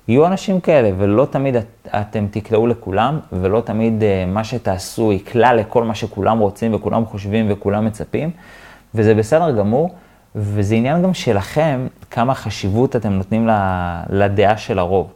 [0.07, 5.53] יהיו אנשים כאלה, ולא תמיד את, אתם תקלעו לכולם, ולא תמיד uh, מה שתעשו יקלע
[5.53, 8.31] לכל מה שכולם רוצים וכולם חושבים וכולם מצפים,
[8.95, 9.95] וזה בסדר גמור,
[10.35, 13.49] וזה עניין גם שלכם, כמה חשיבות אתם נותנים
[14.09, 15.13] לדעה של הרוב.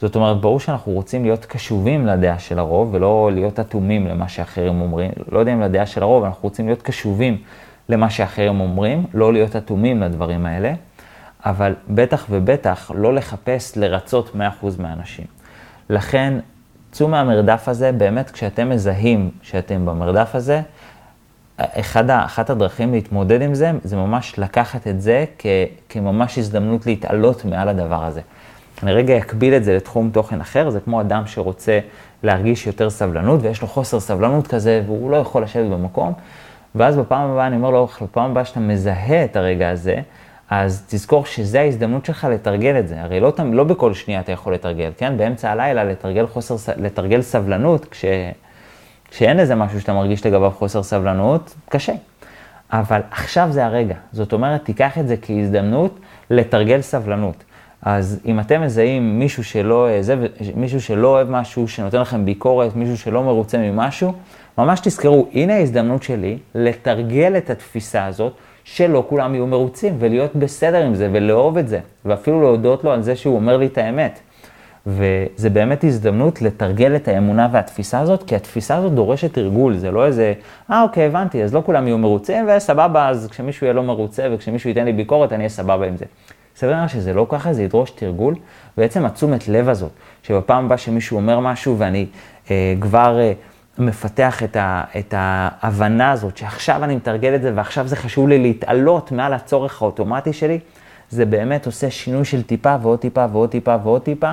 [0.00, 4.80] זאת אומרת, ברור שאנחנו רוצים להיות קשובים לדעה של הרוב, ולא להיות אטומים למה שאחרים
[4.80, 5.10] אומרים.
[5.32, 7.38] לא יודע אם לדעה של הרוב, אנחנו רוצים להיות קשובים
[7.88, 10.72] למה שאחרים אומרים, לא להיות אטומים לדברים האלה.
[11.46, 15.24] אבל בטח ובטח לא לחפש לרצות 100% מהאנשים.
[15.90, 16.34] לכן,
[16.92, 20.60] צאו מהמרדף הזה, באמת כשאתם מזהים שאתם במרדף הזה,
[21.56, 25.46] אחד, אחת הדרכים להתמודד עם זה, זה ממש לקחת את זה כ,
[25.88, 28.20] כממש הזדמנות להתעלות מעל הדבר הזה.
[28.82, 31.78] אני רגע אקביל את זה לתחום תוכן אחר, זה כמו אדם שרוצה
[32.22, 36.12] להרגיש יותר סבלנות, ויש לו חוסר סבלנות כזה, והוא לא יכול לשבת במקום,
[36.74, 39.96] ואז בפעם הבאה, אני אומר לו, בפעם הבאה שאתה מזהה את הרגע הזה,
[40.50, 43.02] אז תזכור שזה ההזדמנות שלך לתרגל את זה.
[43.02, 45.16] הרי לא, לא בכל שנייה אתה יכול לתרגל, כן?
[45.16, 48.04] באמצע הלילה לתרגל, חוסר, לתרגל סבלנות, כש,
[49.10, 51.92] כשאין איזה משהו שאתה מרגיש לגביו חוסר סבלנות, קשה.
[52.72, 53.94] אבל עכשיו זה הרגע.
[54.12, 55.98] זאת אומרת, תיקח את זה כהזדמנות
[56.30, 57.44] לתרגל סבלנות.
[57.82, 62.98] אז אם אתם מזהים מישהו שלא, זה, מישהו שלא אוהב משהו, שנותן לכם ביקורת, מישהו
[62.98, 64.12] שלא מרוצה ממשהו,
[64.58, 68.32] ממש תזכרו, הנה ההזדמנות שלי לתרגל את התפיסה הזאת.
[68.64, 73.02] שלא כולם יהיו מרוצים, ולהיות בסדר עם זה, ולאהוב את זה, ואפילו להודות לו על
[73.02, 74.20] זה שהוא אומר לי את האמת.
[74.86, 80.06] וזה באמת הזדמנות לתרגל את האמונה והתפיסה הזאת, כי התפיסה הזאת דורשת תרגול, זה לא
[80.06, 80.32] איזה,
[80.70, 84.68] אה אוקיי, הבנתי, אז לא כולם יהיו מרוצים, וסבבה, אז כשמישהו יהיה לא מרוצה וכשמישהו
[84.68, 86.04] ייתן לי ביקורת, אני אהיה סבבה עם זה.
[86.60, 88.34] סבבה שזה לא ככה, זה ידרוש תרגול,
[88.76, 89.90] בעצם התשומת לב הזאת,
[90.22, 92.06] שבפעם הבאה שמישהו אומר משהו ואני
[92.50, 93.18] אה, כבר...
[93.20, 93.32] אה,
[93.78, 98.38] מפתח את, ה, את ההבנה הזאת, שעכשיו אני מתרגל את זה ועכשיו זה חשוב לי
[98.38, 100.58] להתעלות מעל הצורך האוטומטי שלי,
[101.10, 104.32] זה באמת עושה שינוי של טיפה ועוד טיפה ועוד טיפה ועוד טיפה,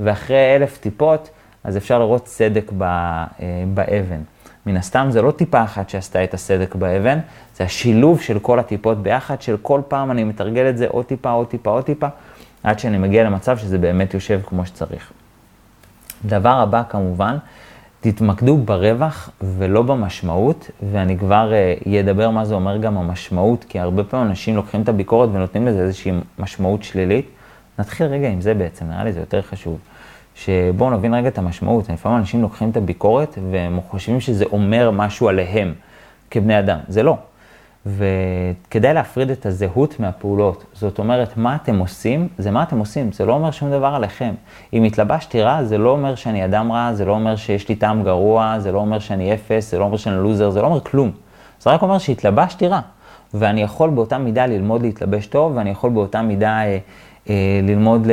[0.00, 1.30] ואחרי אלף טיפות,
[1.64, 3.26] אז אפשר לראות צדק ב, אה,
[3.74, 4.20] באבן.
[4.66, 7.18] מן הסתם זה לא טיפה אחת שעשתה את הסדק באבן,
[7.56, 11.30] זה השילוב של כל הטיפות ביחד, של כל פעם אני מתרגל את זה עוד טיפה,
[11.30, 12.06] עוד טיפה, עוד טיפה,
[12.62, 15.12] עד שאני מגיע למצב שזה באמת יושב כמו שצריך.
[16.24, 17.36] דבר הבא כמובן,
[18.00, 21.52] תתמקדו ברווח ולא במשמעות, ואני כבר
[22.00, 25.82] אדבר מה זה אומר גם המשמעות, כי הרבה פעמים אנשים לוקחים את הביקורת ונותנים לזה
[25.82, 27.28] איזושהי משמעות שלילית.
[27.78, 29.78] נתחיל רגע עם זה בעצם, נראה לי זה יותר חשוב.
[30.36, 31.88] שבואו נבין רגע את המשמעות.
[31.90, 35.74] לפעמים אנשים לוקחים את הביקורת והם חושבים שזה אומר משהו עליהם
[36.30, 36.78] כבני אדם.
[36.88, 37.16] זה לא.
[37.86, 40.64] וכדאי להפריד את הזהות מהפעולות.
[40.72, 44.34] זאת אומרת, מה אתם עושים, זה מה אתם עושים, זה לא אומר שום דבר עליכם.
[44.72, 48.02] אם התלבשתי רע, זה לא אומר שאני אדם רע, זה לא אומר שיש לי טעם
[48.02, 51.10] גרוע, זה לא אומר שאני אפס, זה לא אומר שאני לוזר, זה לא אומר כלום.
[51.60, 52.80] זה רק אומר שהתלבשתי רע.
[53.34, 56.78] ואני יכול באותה מידה ללמוד להתלבש טוב, ואני יכול באותה מידה אה,
[57.62, 58.10] ללמוד ל,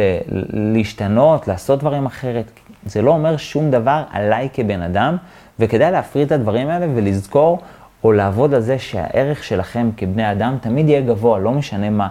[0.73, 2.51] להשתנות, לעשות דברים אחרת.
[2.85, 5.17] זה לא אומר שום דבר עליי כבן אדם,
[5.59, 7.59] וכדאי להפריד את הדברים האלה ולזכור
[8.03, 12.07] או לעבוד על זה שהערך שלכם כבני אדם תמיד יהיה גבוה, לא משנה מה.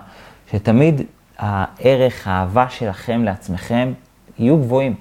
[0.51, 1.01] שתמיד
[1.39, 3.93] הערך, האהבה שלכם לעצמכם
[4.39, 4.95] יהיו גבוהים.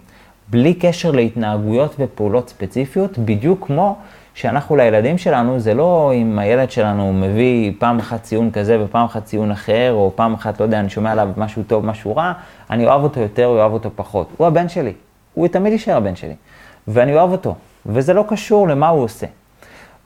[0.47, 3.97] בלי קשר להתנהגויות ופעולות ספציפיות, בדיוק כמו
[4.33, 9.25] שאנחנו לילדים שלנו, זה לא אם הילד שלנו מביא פעם אחת ציון כזה ופעם אחת
[9.25, 12.33] ציון אחר, או פעם אחת, לא יודע, אני שומע עליו משהו טוב, משהו רע,
[12.69, 14.27] אני אוהב אותו יותר, או אוהב אותו פחות.
[14.37, 14.93] הוא הבן שלי,
[15.33, 16.35] הוא תמיד יישאר הבן שלי,
[16.87, 19.27] ואני אוהב אותו, וזה לא קשור למה הוא עושה.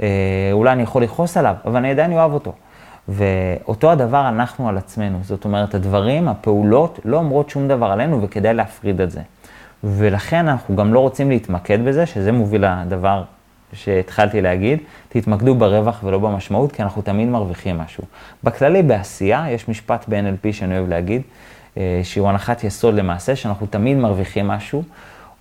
[0.02, 0.08] אה,
[0.52, 2.54] אולי אני יכול לכעוס עליו, אבל אני עדיין אוהב אותו.
[3.10, 5.20] ואותו הדבר אנחנו על עצמנו.
[5.22, 9.22] זאת אומרת, הדברים, הפעולות, לא אומרות שום דבר עלינו וכדאי להפריד את זה.
[9.84, 13.24] ולכן אנחנו גם לא רוצים להתמקד בזה, שזה מוביל לדבר
[13.76, 18.04] שהתחלתי להגיד, תתמקדו ברווח ולא במשמעות, כי אנחנו תמיד מרוויחים משהו.
[18.44, 21.22] בכללי, בעשייה, יש משפט ב-NLP שאני אוהב להגיד,
[21.78, 24.84] אה, שהוא הנחת יסוד למעשה, שאנחנו תמיד מרוויחים משהו,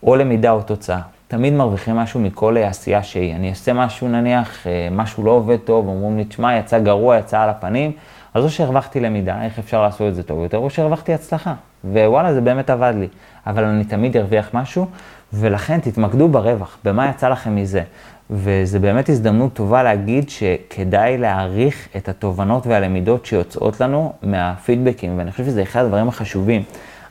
[0.03, 1.01] או למידה או תוצאה.
[1.29, 3.35] תמיד מרוויחים משהו מכל עשייה שהיא.
[3.35, 7.40] אני אעשה משהו נניח, אה, משהו לא עובד טוב, אומרים לי, תשמע, יצא גרוע, יצא
[7.40, 7.92] על הפנים,
[8.35, 11.55] אז או שהרווחתי למידה, איך אפשר לעשות את זה טוב יותר, או שהרווחתי הצלחה.
[11.85, 13.09] ווואלה, זה באמת עבד לי.
[13.47, 14.87] אבל אני תמיד ארוויח משהו,
[15.33, 17.83] ולכן תתמקדו ברווח, במה יצא לכם מזה.
[18.30, 25.44] וזה באמת הזדמנות טובה להגיד שכדאי להעריך את התובנות והלמידות שיוצאות לנו מהפידבקים, ואני חושב
[25.44, 26.62] שזה אחד הדברים החשובים.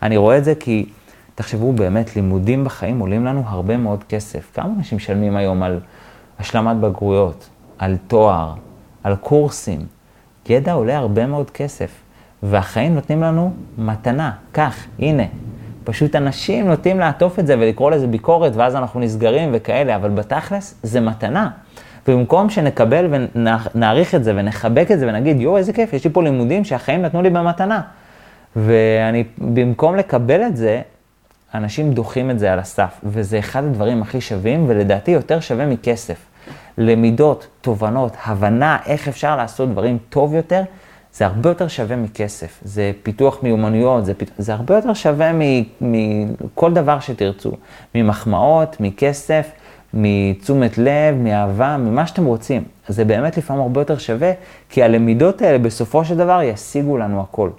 [0.02, 0.86] אני רואה את זה כי...
[1.36, 4.52] תחשבו באמת, לימודים בחיים עולים לנו הרבה מאוד כסף.
[4.54, 5.80] כמה אנשים משלמים היום על
[6.40, 8.54] השלמת בגרויות, על תואר,
[9.04, 9.86] על קורסים?
[10.50, 11.92] ידע עולה הרבה מאוד כסף.
[12.44, 15.24] והחיים נותנים לנו מתנה, כך, הנה.
[15.84, 20.80] פשוט אנשים נוטים לעטוף את זה ולקרוא לזה ביקורת, ואז אנחנו נסגרים וכאלה, אבל בתכלס
[20.84, 21.50] זה מתנה.
[22.08, 26.24] ובמקום שנקבל ונעריך את זה ונחבק את זה ונגיד, יואו, איזה כיף, יש לי פה
[26.24, 27.82] לימודים שהחיים נתנו לי במתנה.
[28.56, 30.82] ואני, במקום לקבל את זה,
[31.54, 36.18] אנשים דוחים את זה על הסף, וזה אחד הדברים הכי שווים, ולדעתי יותר שווה מכסף.
[36.78, 40.62] למידות, תובנות, הבנה איך אפשר לעשות דברים טוב יותר,
[41.14, 42.60] זה הרבה יותר שווה מכסף.
[42.64, 44.32] זה פיתוח מיומנויות, זה, פית...
[44.38, 45.32] זה הרבה יותר שווה
[45.82, 47.52] מכל דבר שתרצו.
[47.96, 49.52] ממחמאות, מכסף,
[49.94, 52.64] מתשומת לב, מאהבה, ממה שאתם רוצים.
[52.88, 54.32] זה באמת לפעמים הרבה יותר שווה,
[54.70, 57.50] כי הלמידות האלה בסופו של דבר ישיגו לנו הכל.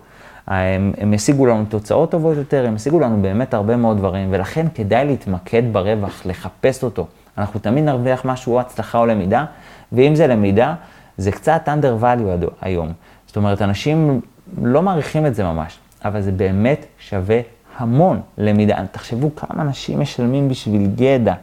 [0.47, 4.67] הם, הם ישיגו לנו תוצאות טובות יותר, הם ישיגו לנו באמת הרבה מאוד דברים, ולכן
[4.75, 7.07] כדאי להתמקד ברווח, לחפש אותו.
[7.39, 9.45] אנחנו תמיד נרוויח משהו הצלחה או למידה,
[9.93, 10.75] ואם זה למידה,
[11.19, 12.93] זה קצת under value היום.
[13.35, 14.21] זאת אומרת, אנשים
[14.63, 17.41] לא מעריכים את זה ממש, אבל זה באמת שווה
[17.77, 18.77] המון למידה.
[18.93, 21.35] תחשבו כמה אנשים משלמים בשביל ידע,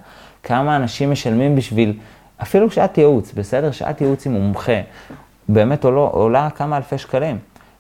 [0.44, 1.94] כמה אנשים משלמים בשביל,
[2.42, 3.72] אפילו שעת ייעוץ, בסדר?
[3.72, 4.82] שעת ייעוץ עם מומחה,
[5.50, 7.38] באמת עולה, עולה כמה אלפי שקלים.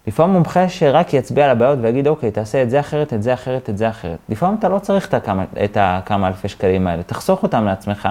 [0.07, 3.69] לפעמים מומחה שרק יצביע על הבעיות ויגיד, אוקיי, תעשה את זה אחרת, את זה אחרת,
[3.69, 4.17] את זה אחרת.
[4.29, 8.09] לפעמים אתה לא צריך את הכמה, את הכמה אלפי שקלים האלה, תחסוך אותם לעצמך,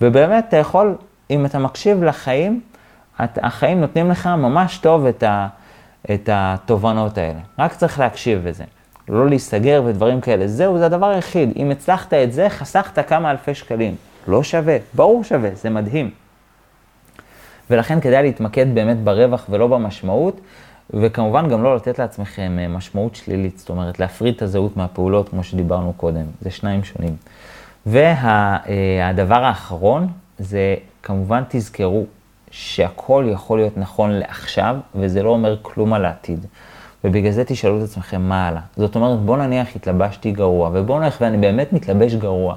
[0.00, 0.94] ובאמת אתה יכול,
[1.30, 2.60] אם אתה מקשיב לחיים,
[3.18, 5.48] החיים נותנים לך ממש טוב את, ה,
[6.14, 7.38] את התובנות האלה.
[7.58, 8.64] רק צריך להקשיב לזה.
[9.08, 10.48] לא להיסגר ודברים כאלה.
[10.48, 11.52] זהו, זה הדבר היחיד.
[11.56, 13.94] אם הצלחת את זה, חסכת כמה אלפי שקלים.
[14.28, 16.10] לא שווה, ברור שווה, זה מדהים.
[17.70, 20.40] ולכן כדאי להתמקד באמת ברווח ולא במשמעות,
[20.90, 25.44] וכמובן גם לא לתת לעצמכם אה, משמעות שלילית, זאת אומרת להפריד את הזהות מהפעולות, כמו
[25.44, 27.16] שדיברנו קודם, זה שניים שונים.
[27.86, 32.06] והדבר וה, האחרון זה כמובן תזכרו
[32.58, 36.46] שהכל יכול להיות נכון לעכשיו, וזה לא אומר כלום על העתיד.
[37.04, 38.60] ובגלל זה תשאלו את עצמכם מה הלאה.
[38.76, 42.56] זאת אומרת, בוא נניח התלבשתי גרוע, ובוא נניח ואני באמת מתלבש גרוע.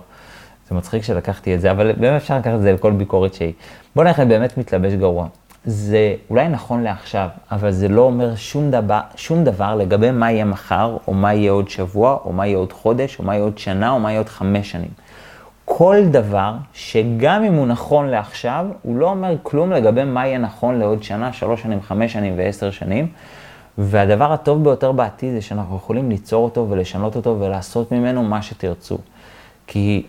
[0.70, 3.54] זה מצחיק שלקחתי את זה, אבל באמת אפשר לקחת את זה לכל ביקורת שהיא.
[3.96, 5.28] בוא נניח אני באמת מתלבש גרוע.
[5.66, 10.46] זה אולי נכון לעכשיו, אבל זה לא אומר שום דבר, שום דבר לגבי מה יהיה
[10.46, 13.58] מחר, או מה יהיה עוד שבוע, או מה יהיה עוד חודש, או מה יהיה עוד
[13.58, 14.92] שנה, או מה יהיה עוד חמש שנים.
[15.72, 20.80] כל דבר שגם אם הוא נכון לעכשיו, הוא לא אומר כלום לגבי מה יהיה נכון
[20.80, 23.08] לעוד שנה, שלוש שנים, חמש שנים ועשר שנים.
[23.78, 28.98] והדבר הטוב ביותר בעתיד זה שאנחנו יכולים ליצור אותו ולשנות אותו ולעשות ממנו מה שתרצו.
[29.68, 30.06] כי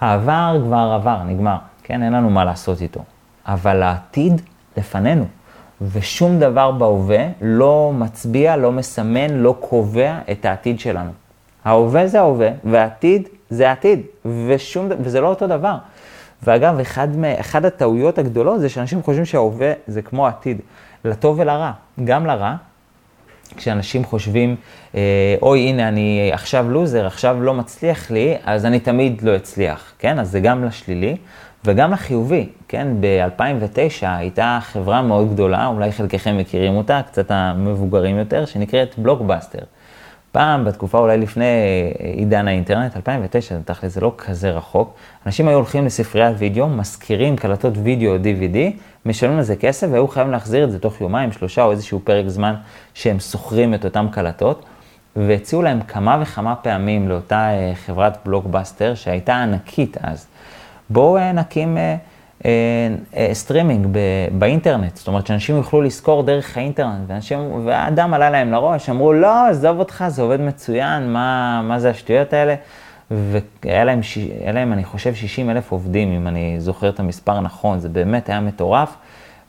[0.00, 2.02] העבר כבר עבר, נגמר, כן?
[2.02, 3.00] אין לנו מה לעשות איתו.
[3.46, 4.40] אבל העתיד
[4.76, 5.24] לפנינו,
[5.92, 11.10] ושום דבר בהווה לא מצביע, לא מסמן, לא קובע את העתיד שלנו.
[11.64, 14.00] ההווה זה ההווה, והעתיד זה העתיד,
[14.46, 15.74] ושום, וזה לא אותו דבר.
[16.42, 17.08] ואגב, אחד,
[17.40, 20.60] אחד הטעויות הגדולות זה שאנשים חושבים שההווה זה כמו העתיד,
[21.04, 21.72] לטוב ולרע,
[22.04, 22.54] גם לרע.
[23.56, 24.56] כשאנשים חושבים,
[24.94, 25.00] אה,
[25.42, 30.18] אוי, הנה, אני עכשיו לוזר, עכשיו לא מצליח לי, אז אני תמיד לא אצליח, כן?
[30.18, 31.16] אז זה גם לשלילי.
[31.64, 32.88] וגם החיובי, כן?
[33.00, 39.58] ב-2009 הייתה חברה מאוד גדולה, אולי חלקכם מכירים אותה, קצת המבוגרים יותר, שנקראת בלוקבאסטר.
[40.32, 41.44] פעם, בתקופה אולי לפני
[41.98, 44.94] עידן האינטרנט, 2009, תכל'ס זה לא כזה רחוק,
[45.26, 48.56] אנשים היו הולכים לספריית וידאו, משכירים קלטות וידאו או DVD,
[49.06, 52.54] משלמים לזה כסף והיו חייבים להחזיר את זה תוך יומיים, שלושה או איזשהו פרק זמן
[52.94, 54.64] שהם שוכרים את אותן קלטות,
[55.16, 60.26] והציעו להם כמה וכמה פעמים לאותה אה, חברת בלוקבאסטר, שהייתה ענקית אז.
[60.90, 61.96] בואו אה, נקים אה, אה, אה,
[63.32, 63.98] סטרימינג ב,
[64.38, 69.46] באינטרנט, זאת אומרת שאנשים יוכלו לשכור דרך האינטרנט, ואנשים, והדם עלה להם לראש, אמרו, לא,
[69.46, 72.54] עזוב אותך, זה עובד מצוין, מה, מה זה השטויות האלה?
[73.10, 74.00] והיה להם,
[74.54, 78.40] להם, אני חושב, 60 אלף עובדים, אם אני זוכר את המספר נכון, זה באמת היה
[78.40, 78.96] מטורף,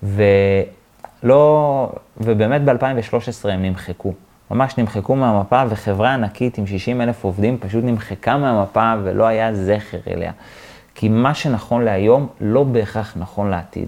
[0.04, 4.14] ולא, ובאמת ב-2013 הם נמחקו.
[4.52, 9.98] ממש נמחקו מהמפה, וחברה ענקית עם 60 אלף עובדים פשוט נמחקה מהמפה ולא היה זכר
[10.08, 10.32] אליה.
[11.02, 13.88] כי מה שנכון להיום לא בהכרח נכון לעתיד.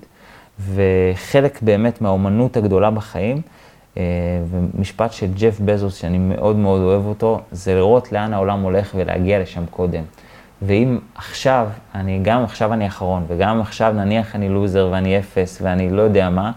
[0.59, 3.41] וחלק באמת מהאומנות הגדולה בחיים,
[3.97, 4.03] אה,
[4.49, 9.39] ומשפט של ג'ף בזוס, שאני מאוד מאוד אוהב אותו, זה לראות לאן העולם הולך ולהגיע
[9.39, 10.03] לשם קודם.
[10.61, 15.89] ואם עכשיו, אני, גם עכשיו אני אחרון, וגם עכשיו נניח אני לוזר ואני אפס ואני
[15.89, 16.51] לא יודע מה,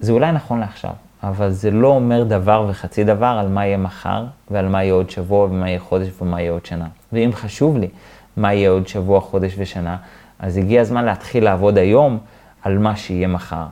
[0.00, 4.24] זה אולי נכון לעכשיו, אבל זה לא אומר דבר וחצי דבר על מה יהיה מחר,
[4.50, 6.86] ועל מה יהיה עוד שבוע, ומה יהיה חודש, ומה יהיה עוד שנה.
[7.12, 7.88] ואם חשוב לי
[8.36, 9.96] מה יהיה עוד שבוע, חודש ושנה,
[10.38, 12.18] אז הגיע הזמן להתחיל לעבוד היום
[12.62, 13.64] על מה שיהיה מחר.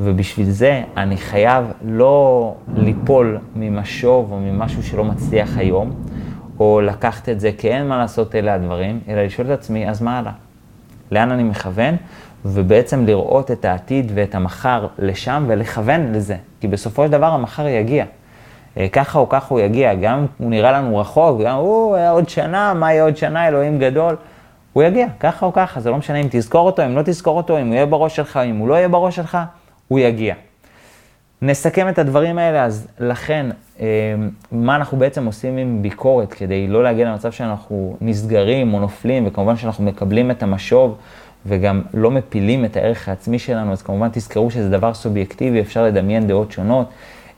[0.00, 5.92] ובשביל זה אני חייב לא ליפול ממשוב או ממשהו שלא מצליח היום,
[6.60, 10.02] או לקחת את זה כי אין מה לעשות אלה הדברים, אלא לשאול את עצמי, אז
[10.02, 10.32] מה הלאה?
[11.10, 11.96] לאן אני מכוון?
[12.44, 16.36] ובעצם לראות את העתיד ואת המחר לשם ולכוון לזה.
[16.60, 18.04] כי בסופו של דבר המחר יגיע.
[18.78, 22.74] אה, ככה או ככה הוא יגיע, גם הוא נראה לנו רחוק, גם הוא, עוד שנה,
[22.74, 24.16] מה יהיה עוד שנה, אלוהים גדול.
[24.72, 27.58] הוא יגיע, ככה או ככה, זה לא משנה אם תזכור אותו, אם לא תזכור אותו,
[27.58, 29.38] אם הוא יהיה בראש שלך, אם הוא לא יהיה בראש שלך,
[29.88, 30.34] הוא יגיע.
[31.42, 33.46] נסכם את הדברים האלה, אז לכן,
[33.80, 33.86] אה,
[34.52, 39.56] מה אנחנו בעצם עושים עם ביקורת כדי לא להגיע למצב שאנחנו נסגרים או נופלים, וכמובן
[39.56, 40.96] שאנחנו מקבלים את המשוב
[41.46, 46.26] וגם לא מפילים את הערך העצמי שלנו, אז כמובן תזכרו שזה דבר סובייקטיבי, אפשר לדמיין
[46.26, 46.86] דעות שונות.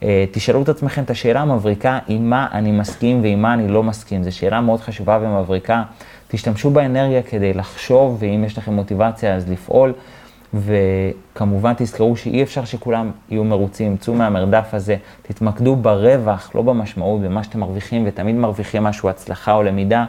[0.03, 3.83] אה, תשאלו את עצמכם את השאלה המבריקה, עם מה אני מסכים ועם מה אני לא
[3.83, 4.23] מסכים.
[4.23, 5.83] זו שאלה מאוד חשובה ומבריקה.
[6.29, 9.93] תשתמשו באנרגיה כדי לחשוב, ואם יש לכם מוטיבציה אז לפעול.
[10.55, 17.45] וכמובן תזכרו שאי אפשר שכולם יהיו מרוצים, צאו מהמרדף הזה, תתמקדו ברווח, לא במשמעות, במה
[17.45, 20.05] שאתם מרוויחים, ותמיד מרוויחים משהו, הצלחה או למידה.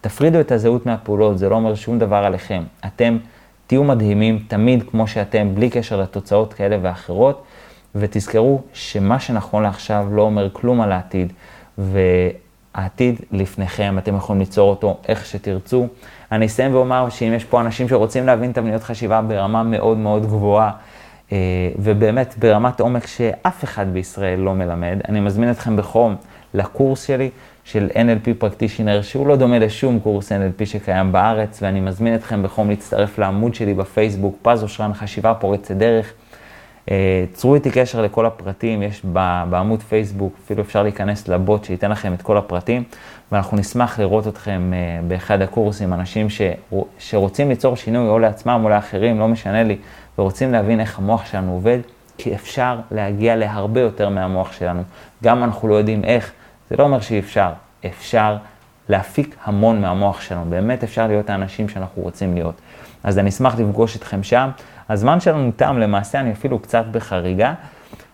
[0.00, 2.62] תפרידו את הזהות מהפעולות, זה לא אומר שום דבר עליכם.
[2.86, 3.18] אתם
[3.66, 7.42] תהיו מדהימים תמיד כמו שאתם, בלי קשר לתוצאות כאלה ואחרות,
[7.94, 11.32] ותזכרו שמה שנכון לעכשיו לא אומר כלום על העתיד,
[11.78, 15.86] והעתיד לפניכם, אתם יכולים ליצור אותו איך שתרצו.
[16.32, 20.70] אני אסיים ואומר שאם יש פה אנשים שרוצים להבין תבניות חשיבה ברמה מאוד מאוד גבוהה,
[21.32, 21.36] אה,
[21.78, 26.16] ובאמת ברמת עומק שאף אחד בישראל לא מלמד, אני מזמין אתכם בחום
[26.54, 27.30] לקורס שלי
[27.64, 32.70] של NLP פרקטישנר, שהוא לא דומה לשום קורס NLP שקיים בארץ, ואני מזמין אתכם בחום
[32.70, 36.12] להצטרף לעמוד שלי בפייסבוק, פז אושרן חשיבה פורצת דרך.
[36.90, 39.02] אה, צרו איתי קשר לכל הפרטים, יש
[39.50, 42.82] בעמוד פייסבוק, אפילו אפשר להיכנס לבוט שייתן לכם את כל הפרטים,
[43.32, 46.26] ואנחנו נשמח לראות אתכם אה, באחד הקורסים, אנשים
[46.98, 49.76] שרוצים ליצור שינוי או לעצמם או לאחרים, לא משנה לי,
[50.18, 51.78] ורוצים להבין איך המוח שלנו עובד,
[52.18, 54.82] כי אפשר להגיע להרבה יותר מהמוח שלנו.
[55.24, 56.32] גם אנחנו לא יודעים איך,
[56.70, 57.50] זה לא אומר שאי אפשר,
[57.86, 58.36] אפשר
[58.88, 62.54] להפיק המון מהמוח שלנו, באמת אפשר להיות האנשים שאנחנו רוצים להיות.
[63.04, 64.50] אז אני אשמח לפגוש אתכם שם.
[64.90, 67.54] הזמן שלנו תם, למעשה אני אפילו קצת בחריגה.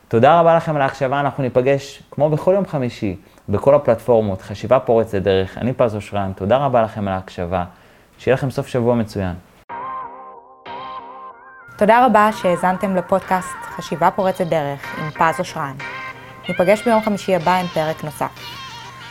[0.08, 3.16] תודה רבה לכם על ההקשבה, אנחנו ניפגש כמו בכל יום חמישי,
[3.48, 7.64] בכל הפלטפורמות, חשיבה פורצת דרך, אני פז אושרן, תודה רבה לכם על ההקשבה,
[8.18, 9.34] שיהיה לכם סוף שבוע מצוין.
[11.78, 15.74] תודה רבה שהאזנתם לפודקאסט חשיבה פורצת דרך עם פז אושרן.
[16.48, 18.30] ניפגש ביום חמישי הבא עם פרק נוסף.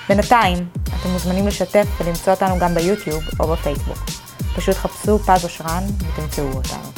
[0.10, 3.98] בינתיים, אתם מוזמנים לשתף ולמצוא אותנו גם ביוטיוב או בפייסבוק.
[4.56, 6.95] פשוט חפשו פז אושרן ותמצאו אותנו.